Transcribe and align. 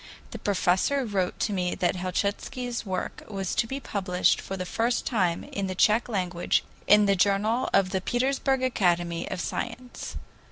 The 0.31 0.39
professor 0.39 1.05
wrote 1.05 1.37
to 1.41 1.53
me 1.53 1.75
that 1.75 1.95
Helchitsky's 1.95 2.87
work 2.87 3.21
was 3.27 3.53
to 3.53 3.67
be 3.67 3.79
published 3.79 4.41
for 4.41 4.57
the 4.57 4.65
first 4.65 5.05
time 5.05 5.43
in 5.43 5.67
the 5.67 5.75
Tsech 5.75 6.09
language 6.09 6.63
in 6.87 7.05
the 7.05 7.15
JOURNAL 7.15 7.69
OF 7.71 7.91
THE 7.91 8.01
PETERSBURG 8.01 8.63
ACADEMY 8.63 9.29
OF 9.29 9.39
SILENCE. 9.39 10.15